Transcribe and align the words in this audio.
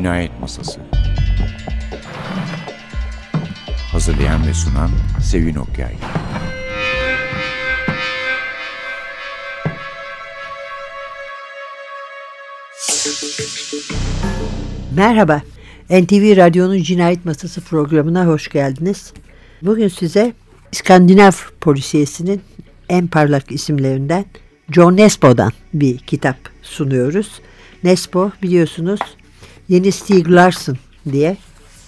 Cinayet 0.00 0.40
Masası 0.40 0.80
Hazırlayan 3.92 4.46
ve 4.46 4.54
sunan 4.54 4.90
Sevin 5.22 5.54
Okyay 5.54 5.94
Merhaba, 14.96 15.42
NTV 15.90 16.36
Radyo'nun 16.36 16.82
Cinayet 16.82 17.24
Masası 17.24 17.60
programına 17.60 18.26
hoş 18.26 18.48
geldiniz. 18.48 19.12
Bugün 19.62 19.88
size 19.88 20.32
İskandinav 20.72 21.32
polisiyesinin 21.60 22.40
en 22.88 23.06
parlak 23.06 23.52
isimlerinden 23.52 24.24
John 24.70 24.96
Nesbo'dan 24.96 25.52
bir 25.74 25.98
kitap 25.98 26.36
sunuyoruz. 26.62 27.40
Nesbo 27.84 28.30
biliyorsunuz 28.42 29.00
yeni 29.70 29.92
Stieg 29.92 30.30
Larsson 30.30 30.76
diye 31.12 31.36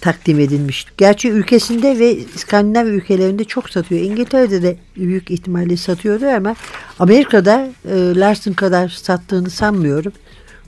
takdim 0.01 0.39
edilmiş. 0.39 0.85
Gerçi 0.97 1.29
ülkesinde 1.29 1.99
ve 1.99 2.17
İskandinav 2.35 2.85
ülkelerinde 2.85 3.43
çok 3.43 3.69
satıyor. 3.69 4.01
İngiltere'de 4.01 4.61
de 4.61 4.77
büyük 4.97 5.31
ihtimalle 5.31 5.77
satıyordu 5.77 6.25
ama 6.25 6.55
Amerika'da 6.99 7.69
e, 7.85 7.95
Larson 8.15 8.53
kadar 8.53 8.89
sattığını 8.89 9.49
sanmıyorum. 9.49 10.13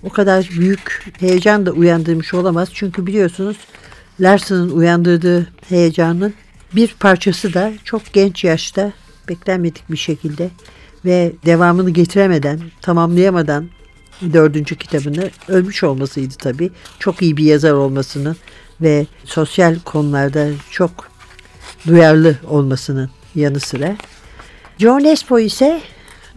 O 0.03 0.09
kadar 0.09 0.49
büyük 0.59 1.11
heyecan 1.19 1.65
da 1.65 1.71
uyandırmış 1.71 2.33
olamaz. 2.33 2.69
Çünkü 2.73 3.07
biliyorsunuz 3.07 3.57
Larson'ın 4.19 4.69
uyandırdığı 4.69 5.47
heyecanın 5.69 6.33
bir 6.75 6.95
parçası 6.99 7.53
da 7.53 7.73
çok 7.83 8.13
genç 8.13 8.43
yaşta 8.43 8.91
beklenmedik 9.29 9.91
bir 9.91 9.97
şekilde 9.97 10.49
ve 11.05 11.31
devamını 11.45 11.89
getiremeden, 11.89 12.59
tamamlayamadan 12.81 13.69
dördüncü 14.33 14.75
kitabını 14.75 15.29
ölmüş 15.47 15.83
olmasıydı 15.83 16.33
tabii. 16.37 16.69
Çok 16.99 17.21
iyi 17.21 17.37
bir 17.37 17.43
yazar 17.43 17.71
olmasının 17.71 18.37
ve 18.81 19.05
sosyal 19.23 19.79
konularda 19.79 20.47
çok 20.71 20.91
duyarlı 21.87 22.35
olmasının 22.47 23.09
yanı 23.35 23.59
sıra. 23.59 23.95
John 24.77 25.03
Espo 25.03 25.39
ise 25.39 25.81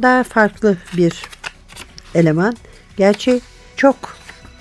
daha 0.03 0.25
farklı 0.25 0.77
bir 0.97 1.23
eleman. 2.15 2.56
Gerçi 2.97 3.41
çok 3.77 3.97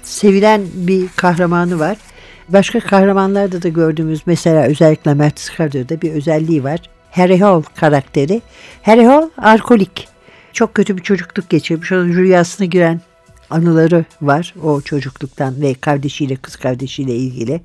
sevilen 0.04 0.62
bir 0.74 1.08
kahramanı 1.16 1.80
var. 1.80 1.98
Başka 2.50 2.80
kahramanlarda 2.80 3.62
da 3.62 3.70
gördüğümüz 3.70 4.22
mesela 4.26 4.64
özellikle 4.64 5.14
Mert 5.14 5.40
Skarder'da 5.40 6.02
bir 6.02 6.12
özelliği 6.12 6.64
var. 6.64 6.80
Harry 7.12 7.40
Hall 7.40 7.62
karakteri. 7.62 8.42
Harry 8.82 9.06
Hall 9.06 9.30
alkolik. 9.38 10.08
Çok 10.54 10.74
kötü 10.74 10.98
bir 10.98 11.04
çocukluk 11.04 11.50
geçirmiş. 11.50 11.92
Onun 11.92 12.14
rüyasına 12.14 12.68
giren 12.68 13.02
anıları 13.50 14.06
var 14.22 14.54
o 14.64 14.82
çocukluktan 14.82 15.62
ve 15.62 15.74
kardeşiyle 15.74 16.36
kız 16.36 16.56
kardeşiyle 16.56 17.16
ilgili. 17.16 17.62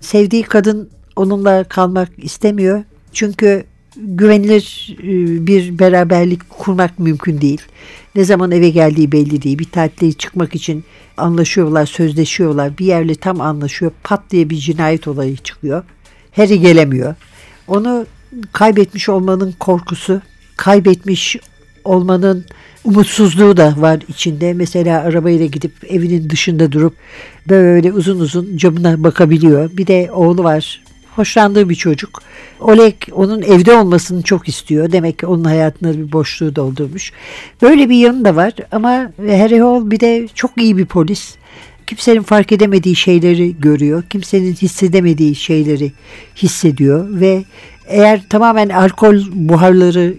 Sevdiği 0.00 0.42
kadın 0.42 0.90
onunla 1.16 1.64
kalmak 1.64 2.08
istemiyor. 2.18 2.84
Çünkü 3.12 3.64
güvenilir 3.96 4.96
e, 5.02 5.46
bir 5.46 5.78
beraberlik 5.78 6.50
kurmak 6.50 6.98
mümkün 6.98 7.40
değil. 7.40 7.62
Ne 8.14 8.24
zaman 8.24 8.50
eve 8.50 8.70
geldiği 8.70 9.12
belli 9.12 9.42
değil. 9.42 9.58
Bir 9.58 9.70
tatile 9.70 10.12
çıkmak 10.12 10.54
için 10.54 10.84
anlaşıyorlar, 11.16 11.86
sözleşiyorlar. 11.86 12.78
Bir 12.78 12.86
yerle 12.86 13.14
tam 13.14 13.40
anlaşıyor. 13.40 13.92
Pat 14.04 14.22
diye 14.30 14.50
bir 14.50 14.56
cinayet 14.56 15.08
olayı 15.08 15.36
çıkıyor. 15.36 15.84
Harry 16.36 16.60
gelemiyor. 16.60 17.14
Onu 17.68 18.06
kaybetmiş 18.52 19.08
olmanın 19.08 19.54
korkusu, 19.60 20.20
kaybetmiş 20.56 21.36
olmanın 21.84 22.44
umutsuzluğu 22.84 23.56
da 23.56 23.74
var 23.76 24.00
içinde. 24.08 24.54
Mesela 24.54 25.00
arabayla 25.00 25.46
gidip 25.46 25.72
evinin 25.88 26.30
dışında 26.30 26.72
durup 26.72 26.94
böyle 27.48 27.92
uzun 27.92 28.20
uzun 28.20 28.56
camına 28.56 29.04
bakabiliyor. 29.04 29.70
Bir 29.76 29.86
de 29.86 30.10
oğlu 30.12 30.44
var. 30.44 30.82
Hoşlandığı 31.16 31.68
bir 31.68 31.74
çocuk. 31.74 32.22
Oleg 32.60 32.94
onun 33.12 33.42
evde 33.42 33.72
olmasını 33.72 34.22
çok 34.22 34.48
istiyor. 34.48 34.92
Demek 34.92 35.18
ki 35.18 35.26
onun 35.26 35.44
hayatında 35.44 35.98
bir 35.98 36.12
boşluğu 36.12 36.56
doldurmuş. 36.56 37.12
Böyle 37.62 37.88
bir 37.88 37.96
yanı 37.96 38.24
da 38.24 38.36
var 38.36 38.52
ama 38.72 39.12
Harry 39.16 39.60
Hall 39.60 39.90
bir 39.90 40.00
de 40.00 40.28
çok 40.34 40.50
iyi 40.56 40.76
bir 40.76 40.86
polis. 40.86 41.36
Kimsenin 41.86 42.22
fark 42.22 42.52
edemediği 42.52 42.96
şeyleri 42.96 43.60
görüyor. 43.60 44.02
Kimsenin 44.10 44.52
hissedemediği 44.52 45.34
şeyleri 45.34 45.92
hissediyor 46.36 47.20
ve 47.20 47.44
eğer 47.86 48.28
tamamen 48.28 48.68
alkol 48.68 49.22
buharları 49.32 50.14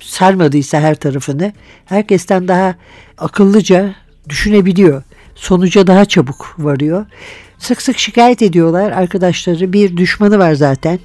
sarmadıysa 0.00 0.80
her 0.80 0.94
tarafını 0.94 1.52
herkesten 1.84 2.48
daha 2.48 2.74
akıllıca 3.18 3.94
düşünebiliyor. 4.28 5.02
Sonuca 5.34 5.86
daha 5.86 6.04
çabuk 6.04 6.54
varıyor. 6.58 7.06
Sık 7.58 7.82
sık 7.82 7.98
şikayet 7.98 8.42
ediyorlar 8.42 8.90
arkadaşları. 8.90 9.72
Bir 9.72 9.96
düşmanı 9.96 10.38
var 10.38 10.54
zaten 10.54 10.98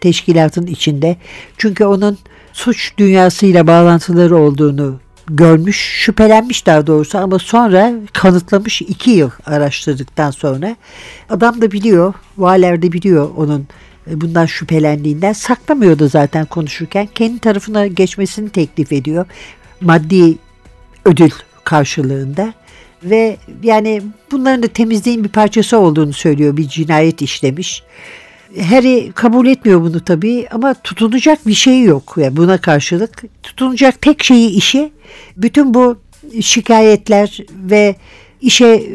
teşkilatın 0.00 0.66
içinde. 0.66 1.16
Çünkü 1.56 1.84
onun 1.84 2.18
suç 2.52 2.92
dünyasıyla 2.98 3.66
bağlantıları 3.66 4.36
olduğunu 4.36 5.00
görmüş, 5.28 5.76
şüphelenmiş 5.76 6.66
daha 6.66 6.86
doğrusu 6.86 7.18
ama 7.18 7.38
sonra 7.38 7.92
kanıtlamış 8.12 8.82
iki 8.82 9.10
yıl 9.10 9.30
araştırdıktan 9.46 10.30
sonra. 10.30 10.76
Adam 11.30 11.60
da 11.60 11.72
biliyor, 11.72 12.14
Valer 12.38 12.82
de 12.82 12.92
biliyor 12.92 13.30
onun 13.36 13.68
bundan 14.06 14.46
şüphelendiğinden 14.46 15.32
saklamıyordu 15.32 16.08
zaten 16.08 16.46
konuşurken. 16.46 17.08
Kendi 17.14 17.38
tarafına 17.38 17.86
geçmesini 17.86 18.50
teklif 18.50 18.92
ediyor. 18.92 19.26
Maddi 19.80 20.38
ödül 21.04 21.30
karşılığında 21.64 22.54
ve 23.04 23.36
yani 23.62 24.02
bunların 24.30 24.62
da 24.62 24.68
temizliğin 24.68 25.24
bir 25.24 25.28
parçası 25.28 25.78
olduğunu 25.78 26.12
söylüyor. 26.12 26.56
Bir 26.56 26.68
cinayet 26.68 27.22
işlemiş. 27.22 27.82
Harry 28.70 29.12
kabul 29.12 29.46
etmiyor 29.46 29.80
bunu 29.80 30.04
tabii 30.04 30.46
ama 30.50 30.74
tutunacak 30.74 31.46
bir 31.46 31.54
şey 31.54 31.82
yok. 31.82 32.14
Yani 32.16 32.36
buna 32.36 32.58
karşılık 32.58 33.22
tutunacak 33.42 34.00
tek 34.00 34.24
şeyi 34.24 34.50
işi 34.50 34.92
bütün 35.36 35.74
bu 35.74 35.98
şikayetler 36.40 37.40
ve 37.70 37.96
işe 38.40 38.86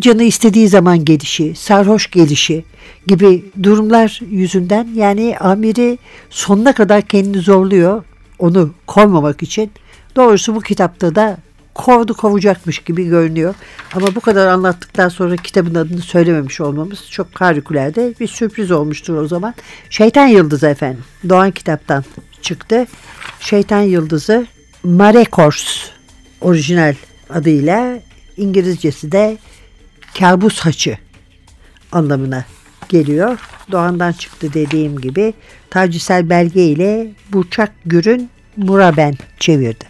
canı 0.00 0.22
istediği 0.22 0.68
zaman 0.68 1.04
gelişi, 1.04 1.54
sarhoş 1.54 2.10
gelişi 2.10 2.64
gibi 3.06 3.44
durumlar 3.62 4.20
yüzünden 4.30 4.88
yani 4.94 5.36
amiri 5.40 5.98
sonuna 6.30 6.72
kadar 6.72 7.02
kendini 7.02 7.38
zorluyor 7.38 8.04
onu 8.38 8.74
kovmamak 8.86 9.42
için. 9.42 9.70
Doğrusu 10.16 10.54
bu 10.54 10.60
kitapta 10.60 11.14
da 11.14 11.38
kovdu 11.74 12.14
kovacakmış 12.14 12.78
gibi 12.78 13.04
görünüyor. 13.04 13.54
Ama 13.94 14.14
bu 14.14 14.20
kadar 14.20 14.46
anlattıktan 14.46 15.08
sonra 15.08 15.36
kitabın 15.36 15.74
adını 15.74 16.00
söylememiş 16.00 16.60
olmamız 16.60 17.10
çok 17.10 17.40
harikulade 17.40 18.14
bir 18.20 18.26
sürpriz 18.26 18.70
olmuştur 18.70 19.14
o 19.14 19.28
zaman. 19.28 19.54
Şeytan 19.90 20.26
Yıldızı 20.26 20.66
efendim. 20.66 21.04
Doğan 21.28 21.50
kitaptan 21.50 22.04
çıktı. 22.42 22.86
Şeytan 23.40 23.80
Yıldızı 23.80 24.46
Mare 24.84 25.24
Kors 25.24 25.90
orijinal 26.40 26.94
adıyla 27.30 27.98
İngilizcesi 28.36 29.12
de 29.12 29.38
kabus 30.18 30.58
haçı 30.58 30.98
anlamına 31.92 32.44
geliyor. 32.88 33.38
Doğan'dan 33.72 34.12
çıktı 34.12 34.54
dediğim 34.54 35.00
gibi 35.00 35.34
tacisel 35.70 36.30
belge 36.30 36.64
ile 36.64 37.12
Burçak 37.32 37.72
Gür'ün 37.86 38.30
Muraben 38.56 39.14
çevirdi. 39.38 39.84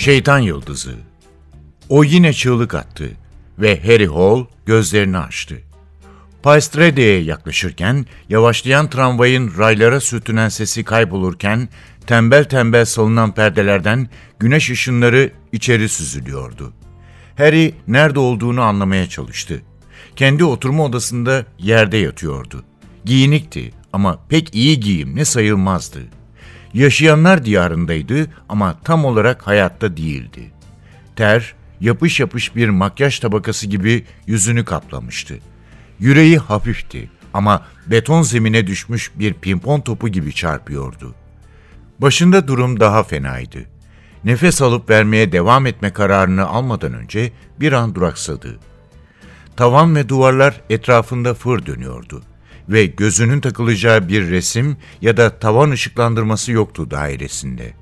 Şeytan 0.00 0.38
Yıldızı 0.38 0.94
O 1.88 2.04
yine 2.04 2.32
çığlık 2.32 2.74
attı 2.74 3.10
ve 3.58 3.82
Harry 3.82 4.06
Hall 4.06 4.44
gözlerini 4.66 5.18
açtı. 5.18 5.56
Paestrede'ye 6.42 7.22
yaklaşırken 7.22 8.06
yavaşlayan 8.28 8.90
tramvayın 8.90 9.52
raylara 9.58 10.00
sürtünen 10.00 10.48
sesi 10.48 10.84
kaybolurken 10.84 11.68
tembel 12.06 12.44
tembel 12.44 12.84
salınan 12.84 13.34
perdelerden 13.34 14.08
güneş 14.38 14.70
ışınları 14.70 15.30
içeri 15.52 15.88
süzülüyordu. 15.88 16.72
Harry 17.36 17.74
nerede 17.88 18.18
olduğunu 18.18 18.62
anlamaya 18.62 19.08
çalıştı. 19.08 19.62
Kendi 20.16 20.44
oturma 20.44 20.84
odasında 20.84 21.44
yerde 21.58 21.96
yatıyordu. 21.96 22.64
Giyinikti 23.04 23.72
ama 23.92 24.18
pek 24.28 24.54
iyi 24.54 24.80
giyimli 24.80 25.24
sayılmazdı. 25.24 26.19
Yaşayanlar 26.74 27.44
diyarındaydı 27.44 28.30
ama 28.48 28.78
tam 28.84 29.04
olarak 29.04 29.46
hayatta 29.46 29.96
değildi. 29.96 30.50
Ter, 31.16 31.54
yapış 31.80 32.20
yapış 32.20 32.56
bir 32.56 32.68
makyaj 32.68 33.18
tabakası 33.18 33.66
gibi 33.66 34.04
yüzünü 34.26 34.64
kaplamıştı. 34.64 35.38
Yüreği 35.98 36.38
hafifti 36.38 37.10
ama 37.34 37.66
beton 37.86 38.22
zemine 38.22 38.66
düşmüş 38.66 39.10
bir 39.14 39.34
pimpon 39.34 39.80
topu 39.80 40.08
gibi 40.08 40.32
çarpıyordu. 40.32 41.14
Başında 41.98 42.48
durum 42.48 42.80
daha 42.80 43.02
fenaydı. 43.02 43.58
Nefes 44.24 44.62
alıp 44.62 44.90
vermeye 44.90 45.32
devam 45.32 45.66
etme 45.66 45.92
kararını 45.92 46.46
almadan 46.46 46.94
önce 46.94 47.32
bir 47.60 47.72
an 47.72 47.94
duraksadı. 47.94 48.58
Tavan 49.56 49.96
ve 49.96 50.08
duvarlar 50.08 50.60
etrafında 50.70 51.34
fır 51.34 51.66
dönüyordu 51.66 52.22
ve 52.70 52.86
gözünün 52.86 53.40
takılacağı 53.40 54.08
bir 54.08 54.30
resim 54.30 54.76
ya 55.02 55.16
da 55.16 55.38
tavan 55.38 55.70
ışıklandırması 55.70 56.52
yoktu 56.52 56.90
dairesinde. 56.90 57.72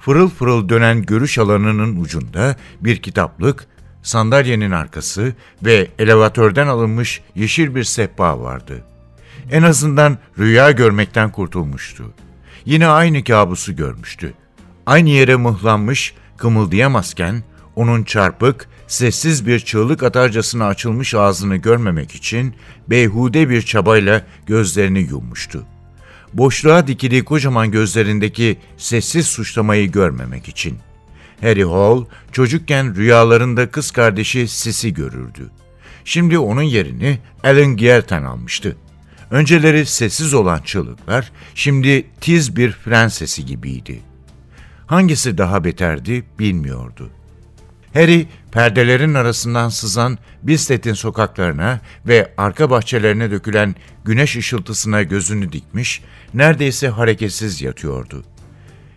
Fırıl 0.00 0.28
fırıl 0.28 0.68
dönen 0.68 1.02
görüş 1.02 1.38
alanının 1.38 1.96
ucunda 2.00 2.56
bir 2.80 2.96
kitaplık, 2.96 3.66
sandalyenin 4.02 4.70
arkası 4.70 5.34
ve 5.64 5.88
elevatörden 5.98 6.66
alınmış 6.66 7.20
yeşil 7.34 7.74
bir 7.74 7.84
sehpa 7.84 8.40
vardı. 8.40 8.84
En 9.50 9.62
azından 9.62 10.18
rüya 10.38 10.70
görmekten 10.70 11.32
kurtulmuştu. 11.32 12.04
Yine 12.64 12.86
aynı 12.86 13.24
kabusu 13.24 13.76
görmüştü. 13.76 14.34
Aynı 14.86 15.08
yere 15.08 15.36
mıhlanmış, 15.36 16.14
kımıldayamazken 16.36 17.42
onun 17.76 18.04
çarpık, 18.04 18.68
sessiz 18.86 19.46
bir 19.46 19.60
çığlık 19.60 20.02
atarcasına 20.02 20.66
açılmış 20.66 21.14
ağzını 21.14 21.56
görmemek 21.56 22.14
için 22.14 22.54
beyhude 22.90 23.48
bir 23.48 23.62
çabayla 23.62 24.26
gözlerini 24.46 25.00
yummuştu. 25.00 25.66
Boşluğa 26.32 26.86
dikili 26.86 27.24
kocaman 27.24 27.70
gözlerindeki 27.70 28.58
sessiz 28.76 29.26
suçlamayı 29.26 29.92
görmemek 29.92 30.48
için. 30.48 30.78
Harry 31.40 31.64
Hall 31.64 32.04
çocukken 32.32 32.96
rüyalarında 32.96 33.70
kız 33.70 33.90
kardeşi 33.90 34.48
Sissy 34.48 34.88
görürdü. 34.88 35.50
Şimdi 36.04 36.38
onun 36.38 36.62
yerini 36.62 37.18
Alan 37.44 37.76
Gierten 37.76 38.22
almıştı. 38.22 38.76
Önceleri 39.30 39.86
sessiz 39.86 40.34
olan 40.34 40.58
çığlıklar 40.58 41.32
şimdi 41.54 42.06
tiz 42.20 42.56
bir 42.56 42.72
fren 42.72 43.08
sesi 43.08 43.46
gibiydi. 43.46 44.00
Hangisi 44.86 45.38
daha 45.38 45.64
beterdi 45.64 46.24
bilmiyordu. 46.38 47.10
Harry 47.96 48.26
perdelerin 48.52 49.14
arasından 49.14 49.68
sızan 49.68 50.18
Bistet'in 50.42 50.92
sokaklarına 50.92 51.80
ve 52.06 52.32
arka 52.36 52.70
bahçelerine 52.70 53.30
dökülen 53.30 53.74
güneş 54.04 54.36
ışıltısına 54.36 55.02
gözünü 55.02 55.52
dikmiş, 55.52 56.02
neredeyse 56.34 56.88
hareketsiz 56.88 57.62
yatıyordu. 57.62 58.24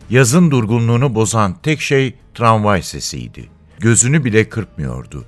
Yazın 0.10 0.51
durgunluğunu 0.51 1.15
bozan 1.15 1.56
tek 1.63 1.82
şey 1.82 2.15
tramvay 2.34 2.82
sesiydi. 2.82 3.50
Gözünü 3.79 4.25
bile 4.25 4.50
kırpmıyordu. 4.50 5.25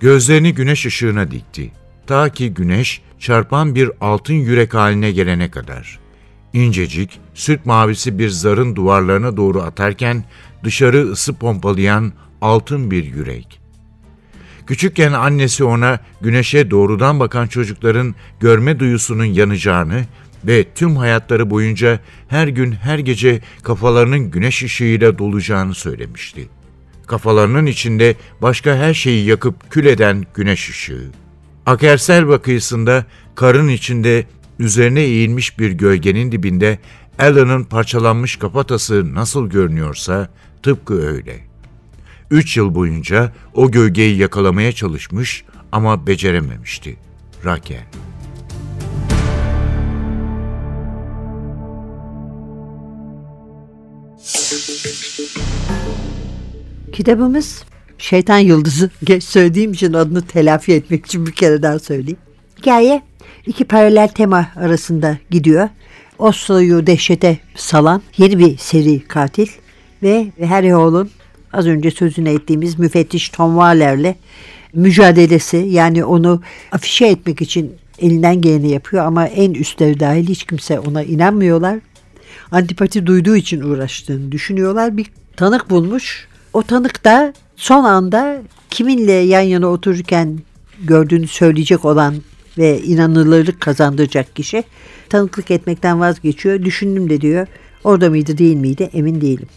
Gözlerini 0.00 0.54
güneş 0.54 0.86
ışığına 0.86 1.30
dikti. 1.30 1.72
Ta 2.06 2.28
ki 2.28 2.54
güneş 2.54 3.02
çarpan 3.18 3.74
bir 3.74 3.90
altın 4.00 4.34
yürek 4.34 4.74
haline 4.74 5.12
gelene 5.12 5.50
kadar. 5.50 5.98
İncecik, 6.52 7.20
süt 7.34 7.66
mavisi 7.66 8.18
bir 8.18 8.28
zarın 8.28 8.76
duvarlarına 8.76 9.36
doğru 9.36 9.62
atarken 9.62 10.24
dışarı 10.64 11.10
ısı 11.10 11.34
pompalayan 11.34 12.12
altın 12.42 12.90
bir 12.90 13.04
yürek. 13.04 13.60
Küçükken 14.66 15.12
annesi 15.12 15.64
ona 15.64 16.00
güneşe 16.20 16.70
doğrudan 16.70 17.20
bakan 17.20 17.46
çocukların 17.46 18.14
görme 18.40 18.78
duyusunun 18.78 19.24
yanacağını 19.24 20.04
ve 20.44 20.64
tüm 20.74 20.96
hayatları 20.96 21.50
boyunca 21.50 22.00
her 22.28 22.48
gün 22.48 22.72
her 22.72 22.98
gece 22.98 23.40
kafalarının 23.62 24.30
güneş 24.30 24.62
ışığıyla 24.62 25.18
dolacağını 25.18 25.74
söylemişti. 25.74 26.48
Kafalarının 27.06 27.66
içinde 27.66 28.16
başka 28.42 28.76
her 28.76 28.94
şeyi 28.94 29.26
yakıp 29.26 29.70
kül 29.70 29.86
eden 29.86 30.26
güneş 30.34 30.70
ışığı. 30.70 31.10
Akersel 31.66 32.28
bakıyısında 32.28 33.04
karın 33.34 33.68
içinde 33.68 34.26
üzerine 34.58 35.00
eğilmiş 35.00 35.58
bir 35.58 35.70
gölgenin 35.70 36.32
dibinde 36.32 36.78
Alan'ın 37.18 37.64
parçalanmış 37.64 38.36
kafatası 38.36 39.14
nasıl 39.14 39.50
görünüyorsa 39.50 40.28
tıpkı 40.62 41.06
öyle.'' 41.06 41.51
Üç 42.32 42.56
yıl 42.56 42.74
boyunca 42.74 43.32
o 43.54 43.70
gölgeyi 43.70 44.18
yakalamaya 44.18 44.72
çalışmış 44.72 45.44
ama 45.72 46.06
becerememişti. 46.06 46.96
Raquel. 47.44 47.84
Kitabımız 56.92 57.64
Şeytan 57.98 58.38
Yıldızı. 58.38 58.90
Geç 59.04 59.24
söylediğim 59.24 59.72
için 59.72 59.92
adını 59.92 60.22
telafi 60.22 60.72
etmek 60.72 61.06
için 61.06 61.26
bir 61.26 61.32
kere 61.32 61.62
daha 61.62 61.78
söyleyeyim. 61.78 62.18
Hikaye 62.58 63.02
iki 63.46 63.64
paralel 63.64 64.08
tema 64.08 64.48
arasında 64.56 65.18
gidiyor. 65.30 65.68
Oslo'yu 66.18 66.86
dehşete 66.86 67.38
salan 67.54 68.02
yeni 68.16 68.38
bir 68.38 68.56
seri 68.56 69.00
katil 69.00 69.48
ve 70.02 70.32
Harry 70.48 70.72
Hall'un 70.72 71.10
az 71.52 71.66
önce 71.66 71.90
sözünü 71.90 72.28
ettiğimiz 72.28 72.78
müfettiş 72.78 73.28
Tom 73.28 73.52
Waller'le 73.52 74.14
mücadelesi 74.72 75.56
yani 75.56 76.04
onu 76.04 76.40
afişe 76.72 77.06
etmek 77.06 77.42
için 77.42 77.72
elinden 77.98 78.40
geleni 78.40 78.70
yapıyor 78.70 79.06
ama 79.06 79.26
en 79.26 79.54
üstleri 79.54 80.00
dahil 80.00 80.28
hiç 80.28 80.44
kimse 80.44 80.80
ona 80.80 81.02
inanmıyorlar. 81.02 81.78
Antipati 82.50 83.06
duyduğu 83.06 83.36
için 83.36 83.60
uğraştığını 83.60 84.32
düşünüyorlar. 84.32 84.96
Bir 84.96 85.06
tanık 85.36 85.70
bulmuş. 85.70 86.28
O 86.52 86.62
tanık 86.62 87.04
da 87.04 87.32
son 87.56 87.84
anda 87.84 88.42
kiminle 88.70 89.12
yan 89.12 89.40
yana 89.40 89.66
otururken 89.66 90.38
gördüğünü 90.84 91.26
söyleyecek 91.26 91.84
olan 91.84 92.14
ve 92.58 92.82
inanılırlık 92.82 93.60
kazandıracak 93.60 94.36
kişi 94.36 94.64
tanıklık 95.08 95.50
etmekten 95.50 96.00
vazgeçiyor. 96.00 96.62
Düşündüm 96.62 97.10
de 97.10 97.20
diyor. 97.20 97.46
Orada 97.84 98.10
mıydı 98.10 98.38
değil 98.38 98.56
miydi 98.56 98.90
emin 98.92 99.20
değilim. 99.20 99.48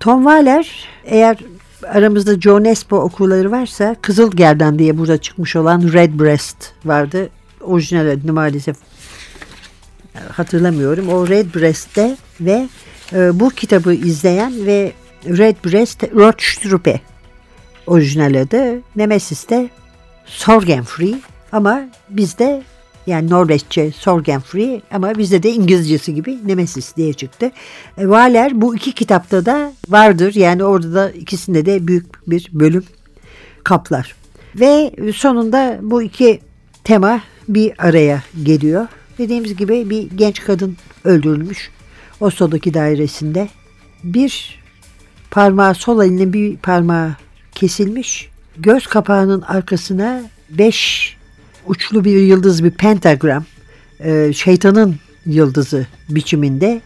Tom 0.00 0.22
Waller 0.22 0.88
eğer 1.04 1.36
aramızda 1.88 2.40
Joe 2.40 2.62
Nesbo 2.62 2.96
okulları 2.96 3.50
varsa 3.50 3.96
Kızıl 4.02 4.32
Gerdan 4.32 4.78
diye 4.78 4.98
burada 4.98 5.18
çıkmış 5.18 5.56
olan 5.56 5.92
Red 5.92 6.20
Breast 6.20 6.72
vardı. 6.84 7.28
Orijinal 7.60 8.06
adını 8.06 8.32
maalesef 8.32 8.76
hatırlamıyorum. 10.32 11.08
O 11.08 11.28
Red 11.28 11.54
Breast'te 11.54 12.16
ve 12.40 12.68
e, 13.12 13.40
bu 13.40 13.50
kitabı 13.50 13.94
izleyen 13.94 14.66
ve 14.66 14.92
Red 15.24 15.56
Breast 15.64 16.02
Rothstrupe 16.14 17.00
orijinal 17.86 18.40
adı. 18.40 18.80
Nemesis'te 18.96 19.68
Sorgenfree 20.26 21.14
ama 21.52 21.80
bizde 22.10 22.62
yani 23.10 23.30
Norveççe 23.30 23.92
Sorgenfri 23.92 24.82
ama 24.90 25.14
bizde 25.18 25.42
de 25.42 25.50
İngilizcesi 25.50 26.14
gibi 26.14 26.38
Nemesis 26.46 26.96
diye 26.96 27.12
çıktı. 27.12 27.50
E, 27.98 28.08
Valer 28.08 28.60
bu 28.60 28.76
iki 28.76 28.92
kitapta 28.92 29.46
da 29.46 29.72
vardır. 29.88 30.34
Yani 30.34 30.64
orada 30.64 30.94
da 30.94 31.10
ikisinde 31.10 31.66
de 31.66 31.86
büyük 31.86 32.30
bir 32.30 32.48
bölüm 32.52 32.84
kaplar. 33.64 34.14
Ve 34.54 34.92
sonunda 35.14 35.78
bu 35.82 36.02
iki 36.02 36.40
tema 36.84 37.20
bir 37.48 37.72
araya 37.78 38.22
geliyor. 38.42 38.86
Dediğimiz 39.18 39.56
gibi 39.56 39.90
bir 39.90 40.10
genç 40.16 40.44
kadın 40.44 40.76
öldürülmüş 41.04 41.70
Oslo'daki 42.20 42.74
dairesinde. 42.74 43.48
Bir 44.04 44.60
parmağı 45.30 45.74
sol 45.74 46.04
elinin 46.04 46.32
bir 46.32 46.56
parmağı 46.56 47.16
kesilmiş. 47.52 48.30
Göz 48.56 48.86
kapağının 48.86 49.40
arkasına 49.40 50.22
beş 50.50 51.16
uçlu 51.66 52.04
bir 52.04 52.20
yıldız 52.20 52.64
bir 52.64 52.70
pentagram 52.70 53.44
e, 54.00 54.32
şeytanın 54.32 54.96
yıldızı 55.26 55.86
biçiminde 56.08 56.80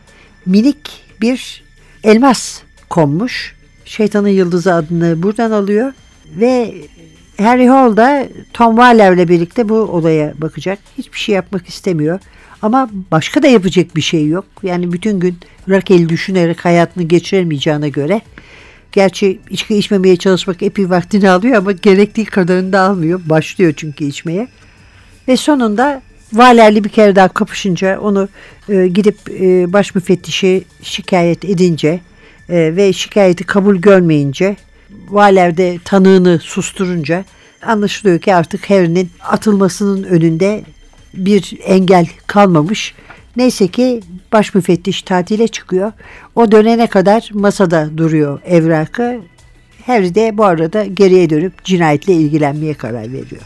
minik 0.46 1.02
bir 1.20 1.64
elmas 2.04 2.60
konmuş. 2.90 3.54
Şeytanın 3.84 4.28
yıldızı 4.28 4.74
adını 4.74 5.22
buradan 5.22 5.50
alıyor 5.50 5.92
ve 6.36 6.74
Harry 7.38 7.68
Hall 7.68 7.96
da 7.96 8.28
Tom 8.52 8.76
Waller'le 8.76 9.28
birlikte 9.28 9.68
bu 9.68 9.74
olaya 9.74 10.34
bakacak. 10.40 10.78
Hiçbir 10.98 11.18
şey 11.18 11.34
yapmak 11.34 11.68
istemiyor. 11.68 12.20
Ama 12.62 12.90
başka 13.10 13.42
da 13.42 13.46
yapacak 13.46 13.96
bir 13.96 14.00
şey 14.00 14.28
yok. 14.28 14.44
Yani 14.62 14.92
bütün 14.92 15.20
gün 15.20 15.36
Raquel'i 15.68 16.08
düşünerek 16.08 16.64
hayatını 16.64 17.02
geçiremeyeceğine 17.02 17.88
göre 17.88 18.20
Gerçi 18.94 19.40
içki 19.50 19.76
içmemeye 19.76 20.16
çalışmak 20.16 20.62
epey 20.62 20.90
vaktini 20.90 21.30
alıyor 21.30 21.54
ama 21.54 21.72
gerektiği 21.72 22.24
kadarını 22.24 22.72
da 22.72 22.80
almıyor. 22.80 23.20
Başlıyor 23.26 23.72
çünkü 23.76 24.04
içmeye. 24.04 24.48
Ve 25.28 25.36
sonunda 25.36 26.02
Valerli 26.32 26.84
bir 26.84 26.88
kere 26.88 27.16
daha 27.16 27.28
kapışınca 27.28 28.00
onu 28.00 28.28
e, 28.68 28.86
gidip 28.86 29.16
e, 29.30 29.72
baş 29.72 29.94
müfettişi 29.94 30.64
şikayet 30.82 31.44
edince 31.44 32.00
e, 32.48 32.76
ve 32.76 32.92
şikayeti 32.92 33.44
kabul 33.44 33.76
görmeyince 33.76 34.56
Valer 35.08 35.56
de 35.56 35.78
tanığını 35.84 36.38
susturunca 36.38 37.24
anlaşılıyor 37.62 38.18
ki 38.18 38.34
artık 38.34 38.70
Harry'nin 38.70 39.10
atılmasının 39.20 40.02
önünde 40.02 40.64
bir 41.14 41.58
engel 41.64 42.06
kalmamış. 42.26 42.94
Neyse 43.36 43.68
ki 43.68 44.00
baş 44.32 44.54
müfettiş 44.54 45.02
tatile 45.02 45.48
çıkıyor. 45.48 45.92
O 46.34 46.52
dönene 46.52 46.86
kadar 46.86 47.30
masada 47.32 47.90
duruyor 47.96 48.40
evrakı. 48.44 49.20
Harry 49.86 50.14
de 50.14 50.38
bu 50.38 50.44
arada 50.44 50.84
geriye 50.84 51.30
dönüp 51.30 51.64
cinayetle 51.64 52.12
ilgilenmeye 52.12 52.74
karar 52.74 53.12
veriyor. 53.12 53.42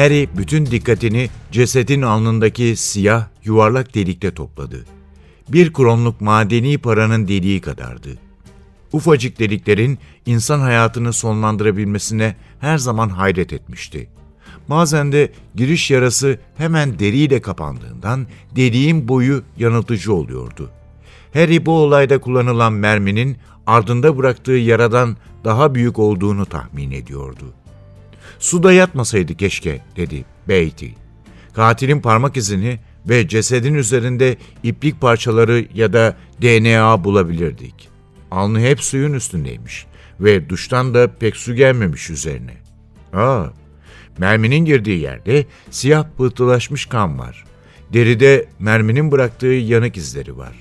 Harry 0.00 0.28
bütün 0.36 0.66
dikkatini 0.66 1.28
cesedin 1.52 2.02
alnındaki 2.02 2.76
siyah 2.76 3.26
yuvarlak 3.44 3.94
delikte 3.94 4.34
topladı. 4.34 4.84
Bir 5.48 5.72
kronluk 5.72 6.20
madeni 6.20 6.78
paranın 6.78 7.28
deliği 7.28 7.60
kadardı. 7.60 8.18
Ufacık 8.92 9.38
deliklerin 9.38 9.98
insan 10.26 10.60
hayatını 10.60 11.12
sonlandırabilmesine 11.12 12.36
her 12.60 12.78
zaman 12.78 13.08
hayret 13.08 13.52
etmişti. 13.52 14.10
Bazen 14.68 15.12
de 15.12 15.32
giriş 15.54 15.90
yarası 15.90 16.38
hemen 16.56 16.98
deriyle 16.98 17.40
kapandığından 17.40 18.26
deliğin 18.56 19.08
boyu 19.08 19.42
yanıltıcı 19.58 20.14
oluyordu. 20.14 20.70
Harry 21.32 21.66
bu 21.66 21.72
olayda 21.72 22.20
kullanılan 22.20 22.72
merminin 22.72 23.36
ardında 23.66 24.18
bıraktığı 24.18 24.52
yaradan 24.52 25.16
daha 25.44 25.74
büyük 25.74 25.98
olduğunu 25.98 26.46
tahmin 26.46 26.90
ediyordu. 26.90 27.44
Suda 28.40 28.72
yatmasaydı 28.72 29.34
keşke, 29.34 29.80
dedi 29.96 30.24
Beatty. 30.48 30.86
Katilin 31.52 32.00
parmak 32.00 32.36
izini 32.36 32.78
ve 33.08 33.28
cesedin 33.28 33.74
üzerinde 33.74 34.36
iplik 34.62 35.00
parçaları 35.00 35.66
ya 35.74 35.92
da 35.92 36.16
DNA 36.42 37.04
bulabilirdik. 37.04 37.88
Alnı 38.30 38.60
hep 38.60 38.80
suyun 38.80 39.12
üstündeymiş 39.12 39.86
ve 40.20 40.48
duştan 40.48 40.94
da 40.94 41.08
pek 41.18 41.36
su 41.36 41.54
gelmemiş 41.54 42.10
üzerine. 42.10 42.54
Aa, 43.12 43.44
merminin 44.18 44.64
girdiği 44.64 45.00
yerde 45.00 45.46
siyah 45.70 46.04
pıhtılaşmış 46.18 46.86
kan 46.86 47.18
var. 47.18 47.44
Deride 47.92 48.46
merminin 48.58 49.12
bıraktığı 49.12 49.46
yanık 49.46 49.96
izleri 49.96 50.36
var. 50.36 50.52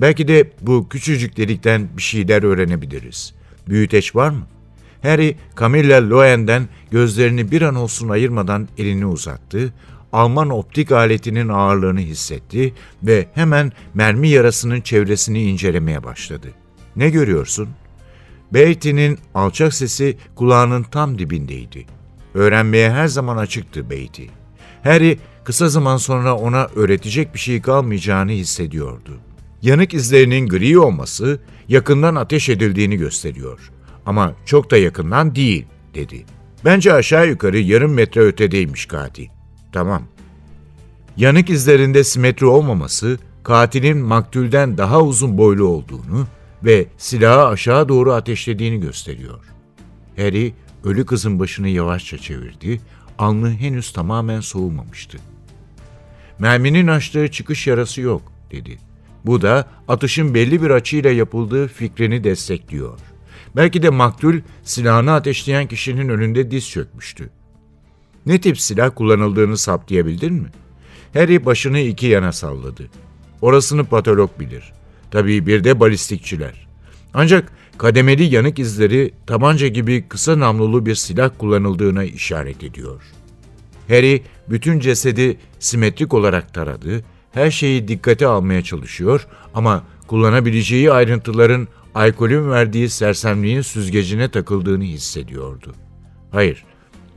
Belki 0.00 0.28
de 0.28 0.50
bu 0.60 0.88
küçücük 0.88 1.36
delikten 1.36 1.88
bir 1.96 2.02
şeyler 2.02 2.42
öğrenebiliriz. 2.42 3.34
Büyüteç 3.68 4.16
var 4.16 4.30
mı? 4.30 4.46
Harry, 5.02 5.36
Camilla 5.60 6.10
Loen'den 6.10 6.68
gözlerini 6.90 7.50
bir 7.50 7.62
an 7.62 7.74
olsun 7.74 8.08
ayırmadan 8.08 8.68
elini 8.78 9.06
uzattı, 9.06 9.72
Alman 10.12 10.50
optik 10.50 10.92
aletinin 10.92 11.48
ağırlığını 11.48 12.00
hissetti 12.00 12.74
ve 13.02 13.26
hemen 13.34 13.72
mermi 13.94 14.28
yarasının 14.28 14.80
çevresini 14.80 15.42
incelemeye 15.42 16.04
başladı. 16.04 16.48
Ne 16.96 17.10
görüyorsun? 17.10 17.68
Beatty'nin 18.54 19.18
alçak 19.34 19.74
sesi 19.74 20.16
kulağının 20.34 20.82
tam 20.82 21.18
dibindeydi. 21.18 21.86
Öğrenmeye 22.34 22.90
her 22.90 23.06
zaman 23.06 23.36
açıktı 23.36 23.90
Beatty. 23.90 24.24
Harry 24.82 25.18
kısa 25.44 25.68
zaman 25.68 25.96
sonra 25.96 26.36
ona 26.36 26.66
öğretecek 26.76 27.34
bir 27.34 27.38
şey 27.38 27.62
kalmayacağını 27.62 28.30
hissediyordu. 28.30 29.18
Yanık 29.62 29.94
izlerinin 29.94 30.48
gri 30.48 30.78
olması 30.78 31.40
yakından 31.68 32.14
ateş 32.14 32.48
edildiğini 32.48 32.96
gösteriyor. 32.96 33.70
Ama 34.06 34.34
çok 34.44 34.70
da 34.70 34.76
yakından 34.76 35.34
değil, 35.34 35.66
dedi. 35.94 36.24
Bence 36.64 36.92
aşağı 36.92 37.28
yukarı 37.28 37.58
yarım 37.58 37.92
metre 37.92 38.20
ötedeymiş 38.20 38.86
katil. 38.86 39.28
Tamam. 39.72 40.02
Yanık 41.16 41.50
izlerinde 41.50 42.04
simetri 42.04 42.46
olmaması, 42.46 43.18
katilin 43.42 43.98
maktulden 43.98 44.78
daha 44.78 45.00
uzun 45.02 45.38
boylu 45.38 45.64
olduğunu 45.64 46.26
ve 46.64 46.86
silahı 46.98 47.46
aşağı 47.46 47.88
doğru 47.88 48.12
ateşlediğini 48.12 48.80
gösteriyor. 48.80 49.44
Harry, 50.16 50.54
ölü 50.84 51.06
kızın 51.06 51.40
başını 51.40 51.68
yavaşça 51.68 52.18
çevirdi, 52.18 52.80
alnı 53.18 53.50
henüz 53.50 53.92
tamamen 53.92 54.40
soğumamıştı. 54.40 55.18
Merminin 56.38 56.86
açtığı 56.86 57.30
çıkış 57.30 57.66
yarası 57.66 58.00
yok, 58.00 58.22
dedi. 58.50 58.78
Bu 59.26 59.42
da 59.42 59.68
atışın 59.88 60.34
belli 60.34 60.62
bir 60.62 60.70
açıyla 60.70 61.10
yapıldığı 61.10 61.68
fikrini 61.68 62.24
destekliyor. 62.24 62.98
Belki 63.56 63.82
de 63.82 63.90
maktul 63.90 64.34
silahını 64.62 65.12
ateşleyen 65.12 65.66
kişinin 65.68 66.08
önünde 66.08 66.50
diz 66.50 66.70
çökmüştü. 66.70 67.30
Ne 68.26 68.40
tip 68.40 68.60
silah 68.60 68.90
kullanıldığını 68.94 69.58
saptayabildin 69.58 70.32
mi? 70.32 70.48
Harry 71.14 71.44
başını 71.46 71.78
iki 71.78 72.06
yana 72.06 72.32
salladı. 72.32 72.88
Orasını 73.40 73.84
patolog 73.84 74.30
bilir. 74.40 74.72
Tabii 75.10 75.46
bir 75.46 75.64
de 75.64 75.80
balistikçiler. 75.80 76.66
Ancak 77.14 77.52
kademeli 77.78 78.34
yanık 78.34 78.58
izleri 78.58 79.14
tabanca 79.26 79.68
gibi 79.68 80.08
kısa 80.08 80.40
namlulu 80.40 80.86
bir 80.86 80.94
silah 80.94 81.30
kullanıldığına 81.38 82.04
işaret 82.04 82.62
ediyor. 82.62 83.02
Harry 83.88 84.22
bütün 84.48 84.80
cesedi 84.80 85.36
simetrik 85.58 86.14
olarak 86.14 86.54
taradı, 86.54 87.04
her 87.32 87.50
şeyi 87.50 87.88
dikkate 87.88 88.26
almaya 88.26 88.62
çalışıyor 88.62 89.26
ama 89.54 89.84
kullanabileceği 90.06 90.92
ayrıntıların 90.92 91.68
alkolün 91.94 92.50
verdiği 92.50 92.88
sersemliğin 92.88 93.60
süzgecine 93.60 94.28
takıldığını 94.28 94.84
hissediyordu. 94.84 95.74
Hayır, 96.30 96.64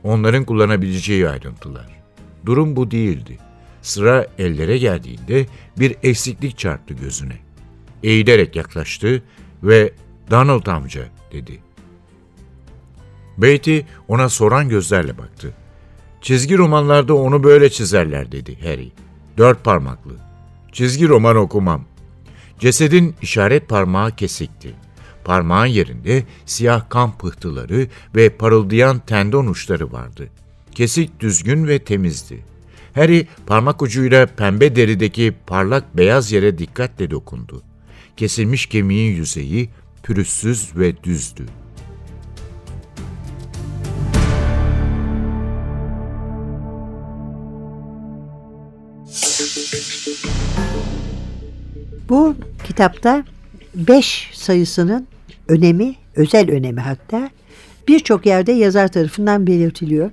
onların 0.04 0.44
kullanabileceği 0.44 1.28
ayrıntılar. 1.28 2.02
Durum 2.46 2.76
bu 2.76 2.90
değildi. 2.90 3.38
Sıra 3.82 4.26
ellere 4.38 4.78
geldiğinde 4.78 5.46
bir 5.78 5.96
eksiklik 6.02 6.58
çarptı 6.58 6.94
gözüne. 6.94 7.38
Eğilerek 8.02 8.56
yaklaştı 8.56 9.22
ve 9.62 9.92
Donald 10.30 10.66
amca 10.66 11.08
dedi. 11.32 11.60
Beatty 13.38 13.78
ona 14.08 14.28
soran 14.28 14.68
gözlerle 14.68 15.18
baktı. 15.18 15.54
Çizgi 16.20 16.58
romanlarda 16.58 17.14
onu 17.14 17.44
böyle 17.44 17.70
çizerler 17.70 18.32
dedi 18.32 18.58
Harry. 18.62 18.92
Dört 19.38 19.64
parmaklı. 19.64 20.12
Çizgi 20.72 21.08
roman 21.08 21.36
okumam. 21.36 21.84
Cesedin 22.58 23.14
işaret 23.22 23.68
parmağı 23.68 24.16
kesikti. 24.16 24.74
Parmağın 25.24 25.66
yerinde 25.66 26.24
siyah 26.46 26.90
kan 26.90 27.18
pıhtıları 27.18 27.86
ve 28.14 28.30
parıldayan 28.30 28.98
tendon 28.98 29.46
uçları 29.46 29.92
vardı. 29.92 30.28
Kesik 30.72 31.20
düzgün 31.20 31.66
ve 31.66 31.78
temizdi. 31.78 32.44
Harry 32.94 33.26
parmak 33.46 33.82
ucuyla 33.82 34.26
pembe 34.26 34.76
derideki 34.76 35.34
parlak 35.46 35.96
beyaz 35.96 36.32
yere 36.32 36.58
dikkatle 36.58 37.10
dokundu. 37.10 37.62
Kesilmiş 38.16 38.66
kemiğin 38.66 39.16
yüzeyi 39.16 39.68
pürüzsüz 40.02 40.76
ve 40.76 41.04
düzdü. 41.04 41.46
Bu 52.08 52.34
kitapta 52.64 53.24
5 53.74 54.30
sayısının 54.34 55.06
önemi, 55.48 55.94
özel 56.16 56.50
önemi 56.50 56.80
hatta 56.80 57.30
birçok 57.88 58.26
yerde 58.26 58.52
yazar 58.52 58.88
tarafından 58.88 59.46
belirtiliyor. 59.46 60.10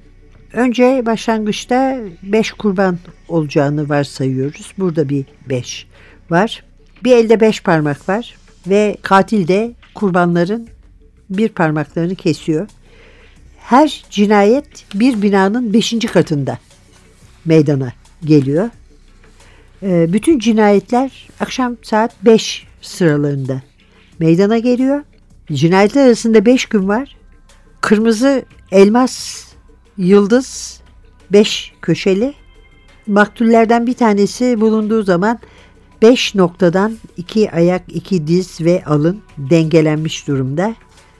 Önce 0.53 1.03
başlangıçta 1.05 1.97
5 2.23 2.51
kurban 2.51 2.97
olacağını 3.27 3.89
varsayıyoruz. 3.89 4.73
Burada 4.77 5.09
bir 5.09 5.25
5 5.49 5.87
var. 6.29 6.63
Bir 7.03 7.11
elde 7.11 7.39
5 7.39 7.63
parmak 7.63 8.09
var 8.09 8.35
ve 8.67 8.97
katil 9.01 9.47
de 9.47 9.71
kurbanların 9.95 10.67
bir 11.29 11.49
parmaklarını 11.49 12.15
kesiyor. 12.15 12.67
Her 13.57 14.03
cinayet 14.09 14.85
bir 14.95 15.21
binanın 15.21 15.73
5. 15.73 15.93
katında 16.13 16.57
meydana 17.45 17.93
geliyor. 18.25 18.69
Ee, 19.83 20.13
bütün 20.13 20.39
cinayetler 20.39 21.27
akşam 21.39 21.77
saat 21.81 22.25
5 22.25 22.67
sıralarında 22.81 23.61
meydana 24.19 24.57
geliyor. 24.57 25.03
Cinayetler 25.51 26.05
arasında 26.05 26.45
5 26.45 26.65
gün 26.65 26.87
var. 26.87 27.15
Kırmızı 27.81 28.45
elmas 28.71 29.45
yıldız 29.97 30.79
5 31.31 31.73
köşeli. 31.81 32.33
Maktullerden 33.07 33.87
bir 33.87 33.93
tanesi 33.93 34.61
bulunduğu 34.61 35.03
zaman 35.03 35.39
5 36.01 36.35
noktadan 36.35 36.97
iki 37.17 37.51
ayak, 37.51 37.81
iki 37.87 38.27
diz 38.27 38.61
ve 38.61 38.83
alın 38.85 39.21
dengelenmiş 39.37 40.27
durumda. 40.27 40.75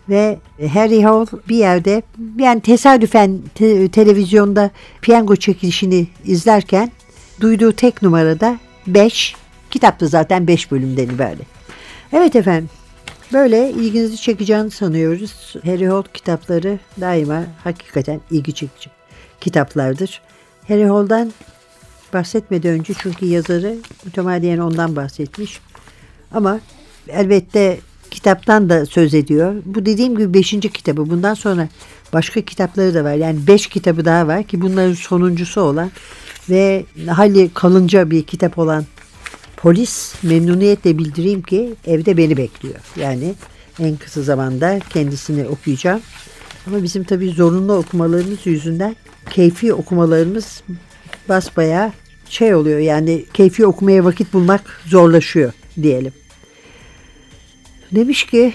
Ve 0.10 0.40
Harry 0.74 1.04
Hall 1.04 1.26
bir 1.50 1.56
yerde 1.56 2.04
yani 2.40 2.62
tesadüfen 2.62 3.40
te- 3.56 3.88
televizyonda 3.88 4.72
piyango 5.02 5.36
çekilişini 5.36 6.08
izlerken 6.26 6.92
duyduğu 7.40 7.72
tek 7.72 8.02
numarada 8.02 8.60
5. 8.88 9.36
Kitapta 9.72 10.08
zaten 10.08 10.48
5 10.48 10.72
bölümden 10.72 11.10
ibaret. 11.10 11.48
Evet 12.14 12.36
efendim. 12.36 12.70
Böyle 13.34 13.70
ilginizi 13.70 14.18
çekeceğini 14.18 14.72
sanıyoruz. 14.72 15.56
Harry 15.66 15.88
Holt 15.88 16.14
kitapları 16.14 16.80
daima 17.02 17.44
hakikaten 17.64 18.22
ilgi 18.32 18.54
çekici 18.54 18.90
kitaplardır. 19.42 20.22
Harry 20.68 20.86
Holt'dan 20.86 21.34
bahsetmeden 22.14 22.72
önce 22.72 22.94
çünkü 22.98 23.26
yazarı 23.26 23.76
mütemadiyen 24.06 24.58
ondan 24.58 24.96
bahsetmiş. 24.96 25.60
Ama 26.32 26.60
elbette 27.08 27.80
kitaptan 28.12 28.70
da 28.70 28.86
söz 28.86 29.14
ediyor. 29.14 29.56
Bu 29.66 29.86
dediğim 29.86 30.18
gibi 30.18 30.34
beşinci 30.34 30.70
kitabı. 30.70 31.10
Bundan 31.10 31.34
sonra 31.34 31.68
başka 32.14 32.42
kitapları 32.42 32.94
da 32.94 33.04
var. 33.04 33.14
Yani 33.14 33.48
beş 33.48 33.68
kitabı 33.68 34.06
daha 34.06 34.28
var 34.28 34.44
ki 34.44 34.62
bunların 34.62 34.94
sonuncusu 34.94 35.62
olan 35.62 35.92
ve 36.50 36.86
hali 37.08 37.54
kalınca 37.54 38.12
bir 38.12 38.24
kitap 38.24 38.58
olan 38.58 38.86
Polis 39.58 40.24
memnuniyetle 40.24 40.98
bildireyim 40.98 41.42
ki 41.42 41.76
evde 41.88 42.18
beni 42.18 42.38
bekliyor. 42.38 42.76
Yani 42.96 43.34
en 43.80 43.98
kısa 43.98 44.22
zamanda 44.22 44.80
kendisini 44.90 45.48
okuyacağım. 45.48 46.02
Ama 46.68 46.84
bizim 46.84 47.04
tabii 47.04 47.30
zorunlu 47.30 47.74
okumalarımız 47.74 48.46
yüzünden 48.46 48.96
keyfi 49.30 49.74
okumalarımız 49.74 50.64
basbayağı 51.30 51.92
şey 52.30 52.56
oluyor 52.56 52.80
yani 52.80 53.26
keyfi 53.34 53.66
okumaya 53.66 54.06
vakit 54.06 54.34
bulmak 54.34 54.82
zorlaşıyor 54.86 55.54
diyelim. 55.82 56.14
Demiş 57.92 58.26
ki 58.26 58.54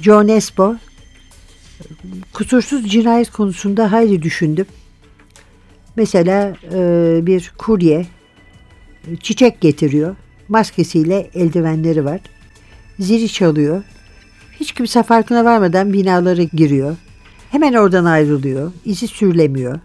John 0.00 0.28
Espo 0.28 0.76
kusursuz 2.32 2.90
cinayet 2.90 3.30
konusunda 3.30 3.92
hayli 3.92 4.22
düşündüm. 4.22 4.66
Mesela 5.96 6.56
e, 6.72 7.20
bir 7.26 7.52
kurye 7.58 8.06
çiçek 9.20 9.60
getiriyor. 9.60 10.16
Maskesiyle 10.48 11.30
eldivenleri 11.34 12.04
var. 12.04 12.20
Zili 12.98 13.28
çalıyor. 13.28 13.82
Hiç 14.60 14.72
kimse 14.72 15.02
farkına 15.02 15.44
varmadan 15.44 15.92
binalara 15.92 16.42
giriyor. 16.42 16.96
Hemen 17.50 17.72
oradan 17.72 18.04
ayrılıyor. 18.04 18.72
İzi 18.84 19.08
sürülemiyor. 19.08 19.80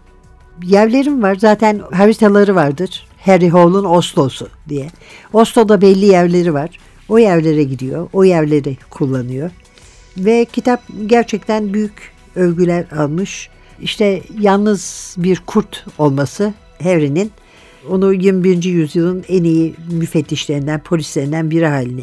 Yerlerim 0.62 1.22
var. 1.22 1.34
Zaten 1.34 1.80
haritaları 1.92 2.54
vardır. 2.54 3.06
Harry 3.20 3.48
Hall'un 3.48 3.84
Oslo'su 3.84 4.48
diye. 4.68 4.90
Oslo'da 5.32 5.80
belli 5.80 6.04
yerleri 6.04 6.54
var. 6.54 6.78
O 7.08 7.18
yerlere 7.18 7.62
gidiyor. 7.62 8.08
O 8.12 8.24
yerleri 8.24 8.76
kullanıyor. 8.90 9.50
Ve 10.18 10.44
kitap 10.44 10.82
gerçekten 11.06 11.74
büyük 11.74 12.12
övgüler 12.36 12.84
almış. 12.98 13.50
İşte 13.80 14.22
yalnız 14.40 15.14
bir 15.18 15.42
kurt 15.46 15.84
olması 15.98 16.54
Harry'nin 16.82 17.30
onu 17.90 18.12
21. 18.14 18.62
yüzyılın 18.64 19.24
en 19.28 19.44
iyi 19.44 19.74
müfettişlerinden, 19.90 20.82
polislerinden 20.82 21.50
biri 21.50 21.66
haline 21.66 22.02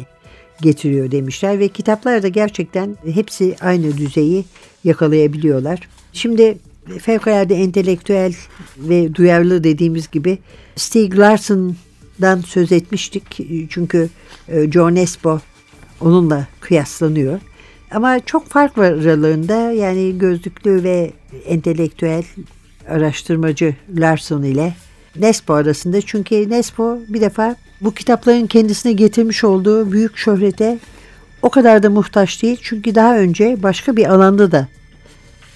getiriyor 0.60 1.10
demişler 1.10 1.58
ve 1.58 1.68
kitaplar 1.68 2.22
da 2.22 2.28
gerçekten 2.28 2.96
hepsi 3.14 3.56
aynı 3.60 3.96
düzeyi 3.96 4.44
yakalayabiliyorlar. 4.84 5.88
Şimdi 6.12 6.58
fevkalade 7.00 7.54
entelektüel 7.54 8.34
ve 8.78 9.14
duyarlı 9.14 9.64
dediğimiz 9.64 10.10
gibi 10.10 10.38
Stieg 10.76 11.18
Larsson'dan 11.18 12.40
söz 12.40 12.72
etmiştik. 12.72 13.40
Çünkü 13.70 14.08
e, 14.48 14.70
John 14.70 14.96
Espo 14.96 15.40
onunla 16.00 16.46
kıyaslanıyor. 16.60 17.40
Ama 17.94 18.20
çok 18.20 18.48
fark 18.48 18.78
var 18.78 18.92
aralarında 18.92 19.72
yani 19.72 20.18
gözlüklü 20.18 20.82
ve 20.82 21.12
entelektüel 21.46 22.24
araştırmacı 22.88 23.76
Larson 23.96 24.42
ile 24.42 24.74
Nespo 25.16 25.54
arasında. 25.54 26.00
Çünkü 26.00 26.50
Nespo 26.50 26.98
bir 27.08 27.20
defa 27.20 27.56
bu 27.80 27.94
kitapların 27.94 28.46
kendisine 28.46 28.92
getirmiş 28.92 29.44
olduğu 29.44 29.92
büyük 29.92 30.16
şöhrete 30.16 30.78
o 31.42 31.50
kadar 31.50 31.82
da 31.82 31.90
muhtaç 31.90 32.42
değil. 32.42 32.58
Çünkü 32.62 32.94
daha 32.94 33.18
önce 33.18 33.62
başka 33.62 33.96
bir 33.96 34.14
alanda 34.14 34.52
da 34.52 34.68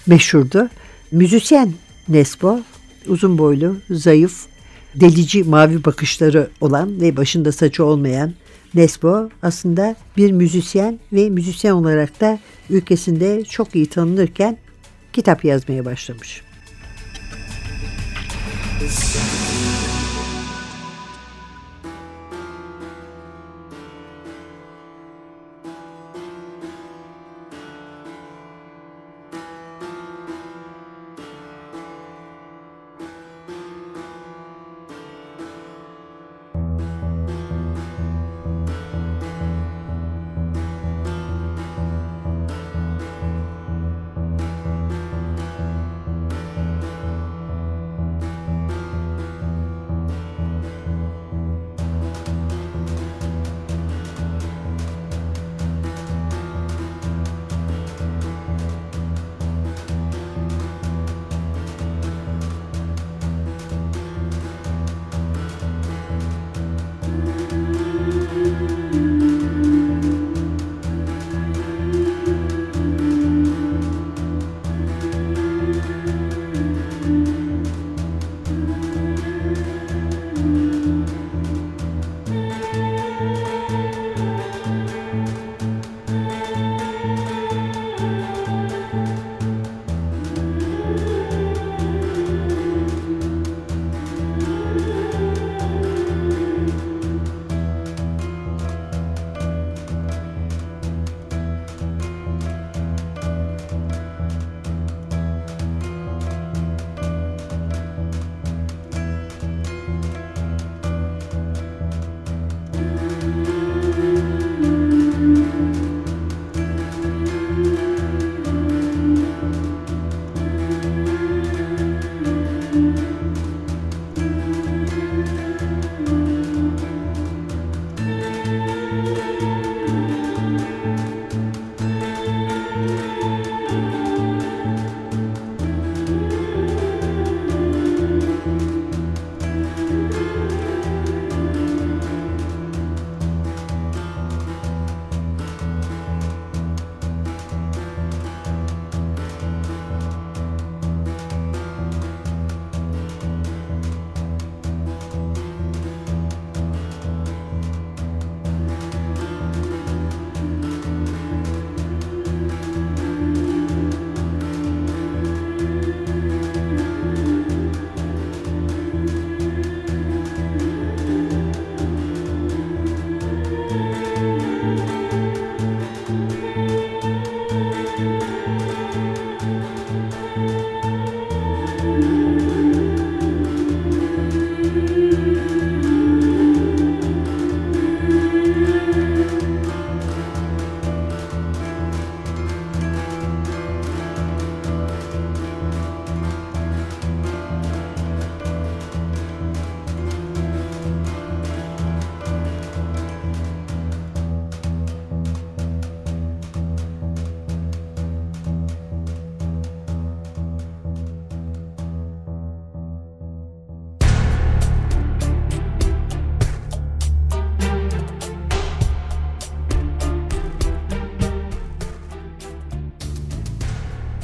meşhurdu. 0.07 0.69
Müzisyen 1.11 1.73
Nespo, 2.09 2.59
uzun 3.07 3.37
boylu, 3.37 3.75
zayıf, 3.89 4.45
delici 4.95 5.43
mavi 5.43 5.85
bakışları 5.85 6.49
olan 6.61 7.01
ve 7.01 7.17
başında 7.17 7.51
saçı 7.51 7.85
olmayan 7.85 8.33
Nespo 8.73 9.29
aslında 9.41 9.95
bir 10.17 10.31
müzisyen 10.31 10.99
ve 11.13 11.29
müzisyen 11.29 11.71
olarak 11.71 12.21
da 12.21 12.39
ülkesinde 12.69 13.43
çok 13.43 13.75
iyi 13.75 13.85
tanınırken 13.85 14.57
kitap 15.13 15.45
yazmaya 15.45 15.85
başlamış. 15.85 16.41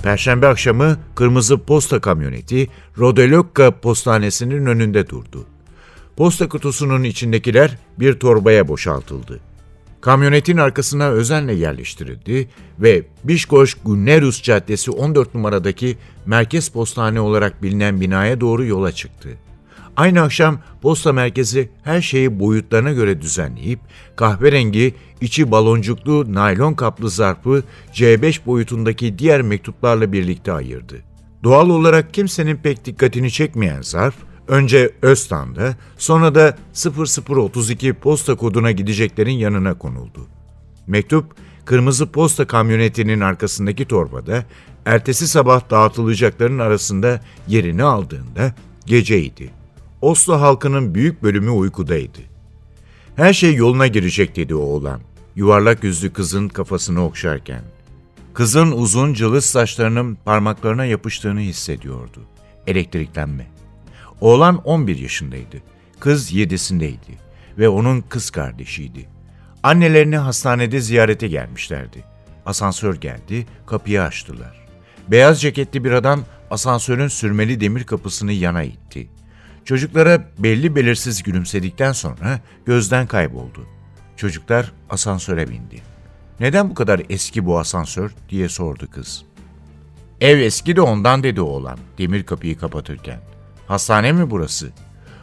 Perşembe 0.05 0.47
akşamı 0.47 0.97
kırmızı 1.15 1.57
posta 1.57 1.99
kamyoneti 1.99 2.67
Rodelokka 2.97 3.79
postanesinin 3.79 4.65
önünde 4.65 5.09
durdu. 5.09 5.45
Posta 6.17 6.49
kutusunun 6.49 7.03
içindekiler 7.03 7.77
bir 7.99 8.19
torbaya 8.19 8.67
boşaltıldı. 8.67 9.39
Kamyonetin 10.01 10.57
arkasına 10.57 11.09
özenle 11.09 11.53
yerleştirildi 11.53 12.49
ve 12.79 13.03
Bişkoş 13.23 13.73
Gunnerus 13.85 14.43
Caddesi 14.43 14.91
14 14.91 15.35
numaradaki 15.35 15.97
merkez 16.25 16.69
postane 16.69 17.19
olarak 17.19 17.63
bilinen 17.63 18.01
binaya 18.01 18.41
doğru 18.41 18.65
yola 18.65 18.91
çıktı. 18.91 19.29
Aynı 19.97 20.21
akşam 20.21 20.59
posta 20.81 21.13
merkezi 21.13 21.69
her 21.83 22.01
şeyi 22.01 22.39
boyutlarına 22.39 22.91
göre 22.91 23.21
düzenleyip 23.21 23.79
kahverengi, 24.15 24.93
içi 25.21 25.51
baloncuklu 25.51 26.33
naylon 26.33 26.73
kaplı 26.73 27.09
zarfı 27.09 27.63
C5 27.93 28.45
boyutundaki 28.45 29.19
diğer 29.19 29.41
mektuplarla 29.41 30.11
birlikte 30.11 30.51
ayırdı. 30.51 31.01
Doğal 31.43 31.69
olarak 31.69 32.13
kimsenin 32.13 32.57
pek 32.57 32.85
dikkatini 32.85 33.31
çekmeyen 33.31 33.81
zarf, 33.81 34.15
önce 34.47 34.91
Öztan'da, 35.01 35.75
sonra 35.97 36.35
da 36.35 36.57
0032 37.27 37.93
posta 37.93 38.35
koduna 38.35 38.71
gideceklerin 38.71 39.31
yanına 39.31 39.77
konuldu. 39.77 40.27
Mektup, 40.87 41.25
kırmızı 41.65 42.11
posta 42.11 42.47
kamyonetinin 42.47 43.19
arkasındaki 43.19 43.85
torbada, 43.85 44.45
ertesi 44.85 45.27
sabah 45.27 45.69
dağıtılacakların 45.69 46.59
arasında 46.59 47.21
yerini 47.47 47.83
aldığında 47.83 48.53
geceydi. 48.85 49.51
Oslo 50.05 50.41
halkının 50.41 50.95
büyük 50.95 51.23
bölümü 51.23 51.49
uykudaydı. 51.49 52.19
Her 53.15 53.33
şey 53.33 53.55
yoluna 53.55 53.87
girecek 53.87 54.35
dedi 54.35 54.55
oğlan, 54.55 55.01
yuvarlak 55.35 55.83
yüzlü 55.83 56.13
kızın 56.13 56.47
kafasını 56.47 57.05
okşarken. 57.05 57.61
Kızın 58.33 58.71
uzun 58.71 59.13
cılız 59.13 59.45
saçlarının 59.45 60.17
parmaklarına 60.25 60.85
yapıştığını 60.85 61.39
hissediyordu. 61.39 62.21
Elektriklenme. 62.67 63.47
Oğlan 64.21 64.57
11 64.57 64.97
yaşındaydı. 64.97 65.57
Kız 65.99 66.33
7'sindeydi 66.33 67.13
ve 67.57 67.69
onun 67.69 68.01
kız 68.01 68.29
kardeşiydi. 68.29 69.09
Annelerini 69.63 70.17
hastanede 70.17 70.79
ziyarete 70.79 71.27
gelmişlerdi. 71.27 72.03
Asansör 72.45 72.95
geldi, 72.95 73.45
kapıyı 73.65 74.01
açtılar. 74.01 74.67
Beyaz 75.07 75.41
ceketli 75.41 75.83
bir 75.83 75.91
adam 75.91 76.23
asansörün 76.51 77.07
sürmeli 77.07 77.59
demir 77.59 77.83
kapısını 77.83 78.31
yana 78.31 78.63
itti. 78.63 79.14
Çocuklara 79.65 80.23
belli 80.39 80.75
belirsiz 80.75 81.23
gülümsedikten 81.23 81.91
sonra 81.91 82.39
gözden 82.65 83.07
kayboldu. 83.07 83.67
Çocuklar 84.15 84.71
asansöre 84.89 85.49
bindi. 85.49 85.81
Neden 86.39 86.69
bu 86.69 86.73
kadar 86.73 87.01
eski 87.09 87.45
bu 87.45 87.59
asansör 87.59 88.11
diye 88.29 88.49
sordu 88.49 88.87
kız. 88.91 89.25
Ev 90.21 90.39
eski 90.39 90.75
de 90.75 90.81
ondan 90.81 91.23
dedi 91.23 91.41
oğlan 91.41 91.79
demir 91.97 92.23
kapıyı 92.23 92.57
kapatırken. 92.57 93.19
Hastane 93.67 94.11
mi 94.11 94.31
burası? 94.31 94.71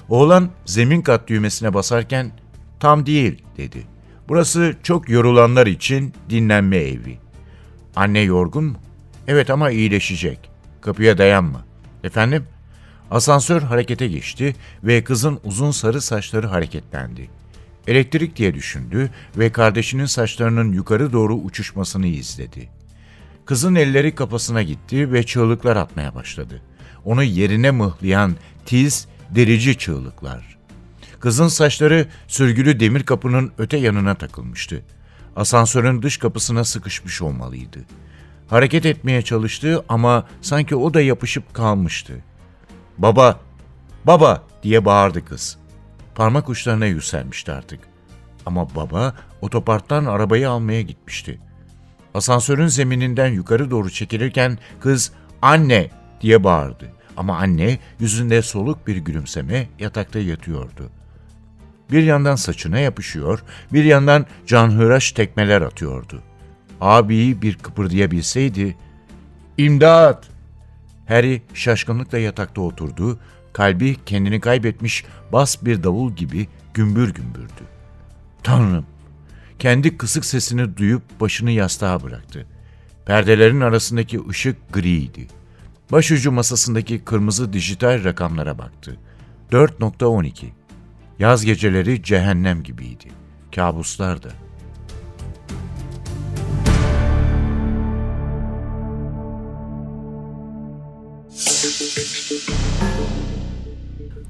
Oğlan 0.08 0.50
zemin 0.64 1.02
kat 1.02 1.28
düğmesine 1.28 1.74
basarken 1.74 2.32
tam 2.80 3.06
değil 3.06 3.42
dedi. 3.56 3.86
Burası 4.28 4.74
çok 4.82 5.08
yorulanlar 5.08 5.66
için 5.66 6.14
dinlenme 6.30 6.76
evi. 6.76 7.18
Anne 7.96 8.20
yorgun 8.20 8.64
mu? 8.64 8.76
Evet 9.28 9.50
ama 9.50 9.70
iyileşecek. 9.70 10.50
Kapıya 10.80 11.18
dayanma. 11.18 11.64
Efendim? 12.04 12.46
Asansör 13.12 13.62
harekete 13.62 14.08
geçti 14.08 14.54
ve 14.84 15.04
kızın 15.04 15.40
uzun 15.44 15.70
sarı 15.70 16.00
saçları 16.00 16.46
hareketlendi. 16.46 17.30
Elektrik 17.86 18.36
diye 18.36 18.54
düşündü 18.54 19.10
ve 19.36 19.52
kardeşinin 19.52 20.06
saçlarının 20.06 20.72
yukarı 20.72 21.12
doğru 21.12 21.34
uçuşmasını 21.34 22.06
izledi. 22.06 22.68
Kızın 23.44 23.74
elleri 23.74 24.14
kafasına 24.14 24.62
gitti 24.62 25.12
ve 25.12 25.22
çığlıklar 25.22 25.76
atmaya 25.76 26.14
başladı. 26.14 26.62
Onu 27.04 27.22
yerine 27.22 27.70
mıhlayan 27.70 28.36
tiz, 28.66 29.08
derici 29.30 29.78
çığlıklar. 29.78 30.58
Kızın 31.20 31.48
saçları 31.48 32.06
sürgülü 32.28 32.80
demir 32.80 33.02
kapının 33.02 33.52
öte 33.58 33.76
yanına 33.76 34.14
takılmıştı. 34.14 34.82
Asansörün 35.36 36.02
dış 36.02 36.16
kapısına 36.16 36.64
sıkışmış 36.64 37.22
olmalıydı. 37.22 37.78
Hareket 38.48 38.86
etmeye 38.86 39.22
çalıştı 39.22 39.84
ama 39.88 40.26
sanki 40.40 40.76
o 40.76 40.94
da 40.94 41.00
yapışıp 41.00 41.54
kalmıştı. 41.54 42.14
Baba, 42.98 43.40
baba 44.04 44.42
diye 44.62 44.84
bağırdı 44.84 45.24
kız. 45.24 45.58
Parmak 46.14 46.48
uçlarına 46.48 46.86
yükselmişti 46.86 47.52
artık. 47.52 47.80
Ama 48.46 48.74
baba 48.74 49.14
otoparktan 49.40 50.04
arabayı 50.04 50.50
almaya 50.50 50.82
gitmişti. 50.82 51.40
Asansörün 52.14 52.66
zemininden 52.66 53.26
yukarı 53.26 53.70
doğru 53.70 53.90
çekilirken 53.90 54.58
kız 54.80 55.12
anne 55.42 55.90
diye 56.20 56.44
bağırdı. 56.44 56.92
Ama 57.16 57.38
anne 57.38 57.78
yüzünde 58.00 58.42
soluk 58.42 58.86
bir 58.86 58.96
gülümseme 58.96 59.68
yatakta 59.78 60.18
yatıyordu. 60.18 60.90
Bir 61.90 62.02
yandan 62.02 62.36
saçına 62.36 62.78
yapışıyor, 62.78 63.42
bir 63.72 63.84
yandan 63.84 64.26
canhıraş 64.46 65.12
tekmeler 65.12 65.62
atıyordu. 65.62 66.22
Abi 66.80 67.42
bir 67.42 67.58
kıpırdayabilseydi, 67.58 68.76
''İmdat!'' 69.58 70.31
Harry 71.12 71.42
şaşkınlıkla 71.54 72.18
yatakta 72.18 72.60
oturdu, 72.60 73.18
kalbi 73.52 73.96
kendini 74.06 74.40
kaybetmiş 74.40 75.04
bas 75.32 75.64
bir 75.64 75.82
davul 75.82 76.12
gibi 76.12 76.48
gümbür 76.74 77.14
gümbürdü. 77.14 77.62
Tanrım! 78.42 78.86
Kendi 79.58 79.96
kısık 79.96 80.24
sesini 80.24 80.76
duyup 80.76 81.02
başını 81.20 81.50
yastığa 81.50 82.02
bıraktı. 82.02 82.46
Perdelerin 83.06 83.60
arasındaki 83.60 84.20
ışık 84.28 84.72
griydi. 84.72 85.26
Başucu 85.92 86.32
masasındaki 86.32 87.04
kırmızı 87.04 87.52
dijital 87.52 88.04
rakamlara 88.04 88.58
baktı. 88.58 88.96
4.12 89.52 90.46
Yaz 91.18 91.44
geceleri 91.44 92.02
cehennem 92.02 92.62
gibiydi. 92.62 93.08
Kabuslar 93.54 94.22
da. 94.22 94.28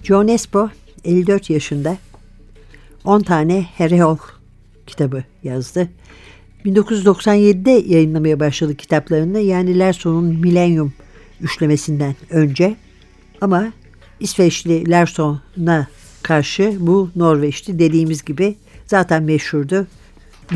John 0.03 0.29
Espo 0.29 0.71
54 1.05 1.51
yaşında 1.51 1.97
10 3.05 3.21
tane 3.21 3.67
Harry 3.79 4.01
Hole 4.01 4.19
kitabı 4.87 5.25
yazdı. 5.43 5.89
1997'de 6.65 7.71
yayınlamaya 7.71 8.41
başladı 8.41 8.77
kitaplarını 8.77 9.39
yani 9.41 9.79
Larson'un 9.79 10.25
Millennium 10.25 10.93
üçlemesinden 11.41 12.15
önce 12.31 12.77
ama 13.41 13.73
İsveçli 14.21 14.91
Larson'a 14.91 15.87
karşı 16.23 16.77
bu 16.81 17.11
Norveç'ti 17.17 17.79
dediğimiz 17.79 18.25
gibi 18.25 18.57
zaten 18.87 19.23
meşhurdu. 19.23 19.87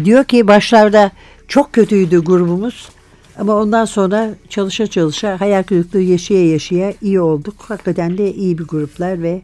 Diyor 0.05 0.25
ki 0.25 0.47
başlarda 0.47 1.11
çok 1.49 1.73
kötüydü 1.73 2.25
grubumuz 2.25 2.89
ama 3.39 3.55
ondan 3.55 3.85
sonra 3.85 4.35
çalışa 4.49 4.87
çalışa 4.87 5.41
hayal 5.41 5.63
kırıklığı 5.63 6.01
yaşaya 6.01 6.51
yaşaya 6.51 6.93
iyi 7.03 7.21
olduk. 7.21 7.55
Hakikaten 7.59 8.19
de 8.19 8.35
iyi 8.35 8.59
bir 8.59 8.65
gruplar 8.65 9.23
ve 9.23 9.43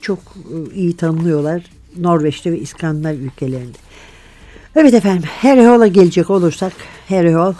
çok 0.00 0.18
e, 0.18 0.74
iyi 0.74 0.96
tanınıyorlar 0.96 1.62
Norveç'te 1.96 2.52
ve 2.52 2.58
İskandinav 2.58 3.14
ülkelerinde. 3.14 3.78
Evet 4.76 4.94
efendim 4.94 5.28
Harry 5.42 5.62
Hall'a 5.62 5.86
gelecek 5.86 6.30
olursak 6.30 6.72
Harry 7.08 7.32
Hall 7.32 7.54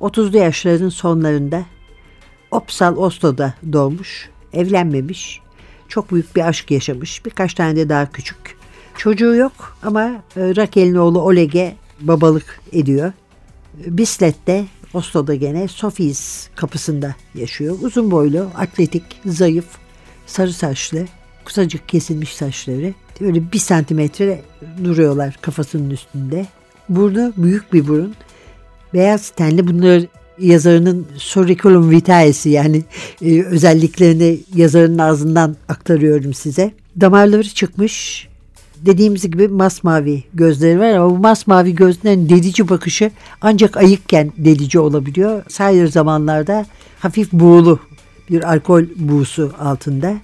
30'lu 0.00 0.36
yaşlarının 0.36 0.88
sonlarında 0.88 1.62
Opsal 2.50 2.96
Oslo'da 2.96 3.54
doğmuş, 3.72 4.30
evlenmemiş, 4.52 5.40
çok 5.88 6.12
büyük 6.12 6.36
bir 6.36 6.48
aşk 6.48 6.70
yaşamış, 6.70 7.24
birkaç 7.24 7.54
tane 7.54 7.76
de 7.76 7.88
daha 7.88 8.12
küçük. 8.12 8.58
Çocuğu 8.96 9.34
yok 9.34 9.76
ama 9.82 10.02
e, 10.36 10.56
Rakel'in 10.56 10.94
oğlu 10.94 11.20
Oleg'e 11.20 11.74
babalık 12.00 12.60
ediyor. 12.72 13.12
Bislette 13.74 14.64
Oslo'da 14.94 15.34
gene 15.34 15.68
Sofis 15.68 16.48
kapısında 16.56 17.14
yaşıyor. 17.34 17.78
Uzun 17.82 18.10
boylu, 18.10 18.50
atletik, 18.56 19.02
zayıf, 19.26 19.66
sarı 20.26 20.52
saçlı, 20.52 21.06
kısacık 21.44 21.88
kesilmiş 21.88 22.36
saçları. 22.36 22.94
Böyle 23.20 23.52
bir 23.52 23.58
santimetre 23.58 24.42
duruyorlar 24.84 25.38
kafasının 25.40 25.90
üstünde. 25.90 26.46
Burnu 26.88 27.32
büyük 27.36 27.72
bir 27.72 27.88
burun. 27.88 28.14
Beyaz 28.94 29.30
tenli 29.30 29.66
bunlar 29.66 30.02
yazarının 30.38 31.06
curriculum 31.18 31.90
vitae'si 31.90 32.50
yani 32.50 32.82
e, 33.22 33.42
özelliklerini 33.42 34.40
yazarının 34.54 34.98
ağzından 34.98 35.56
aktarıyorum 35.68 36.34
size. 36.34 36.72
Damarları 37.00 37.48
çıkmış, 37.48 38.28
dediğimiz 38.86 39.30
gibi 39.30 39.48
masmavi 39.48 40.24
gözleri 40.34 40.80
var 40.80 40.90
ama 40.90 41.10
bu 41.10 41.18
masmavi 41.18 41.74
gözlerin 41.74 42.28
delici 42.28 42.68
bakışı 42.68 43.10
ancak 43.40 43.76
ayıkken 43.76 44.32
delici 44.36 44.78
olabiliyor. 44.78 45.42
Sayır 45.48 45.88
zamanlarda 45.88 46.66
hafif 47.00 47.32
buğulu 47.32 47.78
bir 48.30 48.52
alkol 48.52 48.84
buğusu 48.96 49.52
altında. 49.60 50.14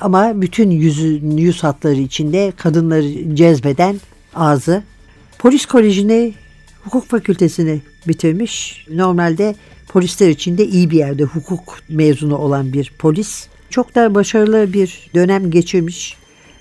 Ama 0.00 0.42
bütün 0.42 0.70
yüzün 0.70 1.36
yüz 1.36 1.62
hatları 1.62 2.00
içinde 2.00 2.52
kadınları 2.56 3.36
cezbeden 3.36 4.00
ağzı. 4.34 4.82
Polis 5.38 5.66
kolejini, 5.66 6.34
hukuk 6.84 7.06
fakültesini 7.06 7.80
bitirmiş. 8.08 8.86
Normalde 8.90 9.54
polisler 9.88 10.28
için 10.28 10.58
de 10.58 10.66
iyi 10.66 10.90
bir 10.90 10.98
yerde 10.98 11.24
hukuk 11.24 11.78
mezunu 11.88 12.36
olan 12.36 12.72
bir 12.72 12.92
polis. 12.98 13.48
Çok 13.70 13.94
da 13.94 14.14
başarılı 14.14 14.72
bir 14.72 15.10
dönem 15.14 15.50
geçirmiş. 15.50 16.16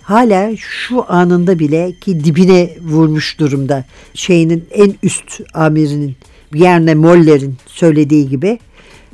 Hala 0.06 0.58
şu 0.58 1.12
anında 1.12 1.60
bile 1.60 1.94
ki 2.02 2.24
dibine 2.24 2.78
vurmuş 2.82 3.40
durumda 3.40 3.86
şeyinin 4.14 4.66
en 4.72 4.96
üst 5.04 5.42
amirinin 5.54 6.16
Bjarne 6.54 6.96
Moller'in 6.96 7.56
söylediği 7.68 8.30
gibi 8.30 8.60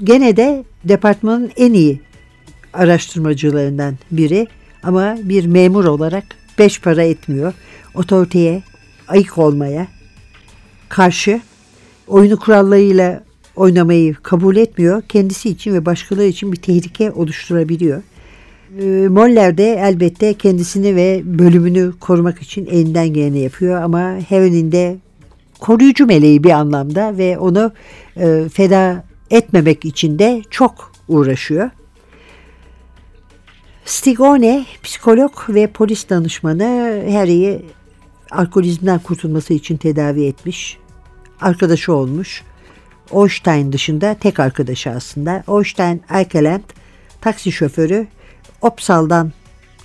gene 0.04 0.38
de 0.38 0.64
departmanın 0.84 1.52
en 1.58 1.74
iyi 1.74 2.02
araştırmacılarından 2.74 3.96
biri 4.12 4.48
ama 4.84 5.18
bir 5.24 5.46
memur 5.46 5.86
olarak 5.86 6.24
beş 6.60 6.82
para 6.82 7.04
etmiyor. 7.04 7.54
Otoriteye, 7.96 8.64
ayık 9.08 9.38
olmaya 9.38 9.88
karşı 10.90 11.42
oyunu 12.08 12.40
kurallarıyla 12.40 13.24
oynamayı 13.56 14.16
kabul 14.16 14.56
etmiyor. 14.56 15.02
Kendisi 15.10 15.50
için 15.50 15.74
ve 15.74 15.86
başkaları 15.86 16.28
için 16.28 16.52
bir 16.52 16.62
tehlike 16.62 17.12
oluşturabiliyor. 17.12 18.02
Ee, 18.80 19.08
Moller 19.08 19.58
de 19.58 19.74
elbette 19.74 20.34
kendisini 20.34 20.96
ve 20.96 21.22
bölümünü 21.26 21.94
korumak 22.00 22.42
için 22.42 22.66
elinden 22.66 23.14
geleni 23.14 23.40
yapıyor 23.40 23.82
ama 23.82 24.18
Heron'in 24.30 24.72
de 24.72 24.98
koruyucu 25.60 26.06
meleği 26.06 26.44
bir 26.44 26.50
anlamda 26.52 27.18
ve 27.18 27.38
onu 27.38 27.72
e, 28.18 28.50
feda 28.54 29.04
etmemek 29.30 29.86
için 29.86 30.20
de 30.20 30.42
çok 30.50 30.92
uğraşıyor. 31.08 31.70
Stigone, 33.86 34.66
psikolog 34.84 35.32
ve 35.50 35.68
polis 35.68 36.10
danışmanı 36.10 36.64
Harry'i 37.12 37.66
alkolizmden 38.32 39.00
kurtulması 39.00 39.54
için 39.54 39.78
tedavi 39.78 40.26
etmiş. 40.26 40.78
Arkadaşı 41.42 41.94
olmuş. 41.94 42.44
Oystein 43.12 43.72
dışında 43.72 44.14
tek 44.14 44.40
arkadaşı 44.40 44.90
aslında. 44.90 45.44
Oystein 45.48 46.02
Eikeland 46.14 46.62
taksi 47.22 47.52
şoförü. 47.52 48.08
Opsal'dan 48.62 49.32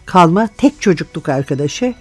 kalma 0.06 0.48
tek 0.58 0.80
çocukluk 0.80 1.28
arkadaşı. 1.28 1.94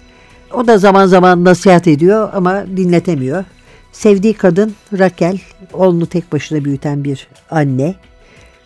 O 0.54 0.66
da 0.66 0.78
zaman 0.78 1.06
zaman 1.06 1.44
nasihat 1.44 1.88
ediyor 1.88 2.30
ama 2.32 2.66
dinletemiyor. 2.76 3.44
Sevdiği 3.92 4.34
kadın 4.34 4.74
Raquel, 4.98 5.38
oğlunu 5.72 6.06
tek 6.06 6.32
başına 6.32 6.64
büyüten 6.64 7.04
bir 7.04 7.28
anne. 7.50 7.94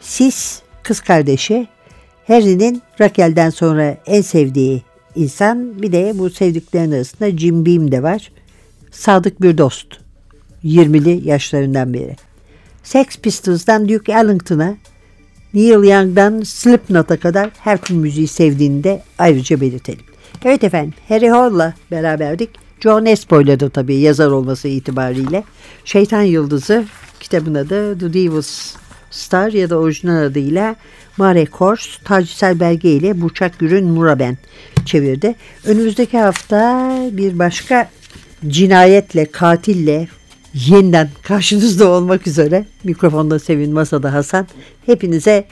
Sis, 0.01 0.63
kız 0.83 1.01
kardeşi. 1.01 1.69
Harry'nin 2.27 2.83
Raquel'den 3.01 3.51
sonra 3.51 3.97
en 4.07 4.23
sevdiği 4.23 4.83
insan. 5.15 5.83
Bir 5.83 5.93
de 5.93 6.13
bu 6.19 6.31
sevdiklerin 6.31 6.93
arasında 6.93 7.31
Jim 7.31 7.67
Beam 7.67 7.93
de 7.93 8.03
var. 8.03 8.33
Sadık 8.91 9.43
bir 9.43 9.59
dost. 9.59 9.87
20'li 10.65 11.29
yaşlarından 11.29 11.95
beri. 11.95 12.17
Sex 12.83 13.07
Pistols'dan 13.07 13.89
Duke 13.89 14.13
Ellington'a, 14.13 14.75
Neil 15.55 15.85
Young'dan 15.85 16.43
Slipknot'a 16.43 17.17
kadar 17.17 17.51
her 17.59 17.79
tür 17.79 17.95
müziği 17.95 18.29
sevdiğini 18.29 18.85
de 18.85 19.03
ayrıca 19.19 19.61
belirtelim. 19.61 20.05
Evet 20.45 20.65
efendim 20.65 20.95
Harry 21.09 21.29
Hall'la 21.29 21.75
beraberdik. 21.91 22.51
John 22.81 23.07
Espo'yla 23.07 23.61
da 23.61 23.69
tabii 23.69 23.97
yazar 23.97 24.31
olması 24.31 24.69
itibariyle. 24.69 25.45
Şeytan 25.85 26.23
Yıldızı 26.23 26.85
kitabın 27.21 27.55
adı 27.55 27.99
The 27.99 28.13
Devil's 28.13 28.75
Star 29.11 29.53
ya 29.53 29.71
da 29.71 29.79
orijinal 29.79 30.23
adıyla 30.23 30.77
Mare 31.17 31.47
Kors, 31.47 31.99
Tacisel 32.05 32.61
Belge 32.61 32.91
ile 32.91 33.21
Burçak 33.21 33.59
Gürün 33.59 33.87
Muraben 33.87 34.39
çevirdi. 34.85 35.35
Önümüzdeki 35.65 36.19
hafta 36.19 36.91
bir 37.13 37.39
başka 37.39 37.91
cinayetle, 38.49 39.25
katille 39.25 40.09
yeniden 40.55 41.11
karşınızda 41.23 41.89
olmak 41.89 42.27
üzere. 42.27 42.65
Mikrofonda 42.85 43.39
Sevin, 43.39 43.73
masada 43.73 44.13
Hasan. 44.13 44.47
Hepinize 44.87 45.45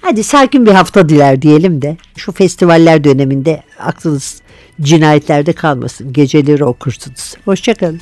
hadi 0.00 0.24
sakin 0.24 0.66
bir 0.66 0.72
hafta 0.72 1.08
diler 1.08 1.42
diyelim 1.42 1.82
de 1.82 1.96
şu 2.16 2.32
festivaller 2.32 3.04
döneminde 3.04 3.62
aklınız 3.78 4.42
cinayetlerde 4.80 5.52
kalmasın. 5.52 6.12
Geceleri 6.12 6.64
okursunuz. 6.64 7.34
Hoşçakalın. 7.44 8.00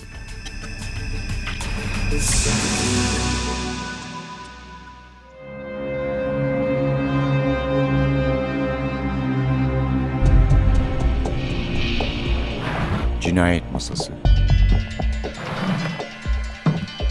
Cinayet 13.21 13.73
Masası 13.73 14.20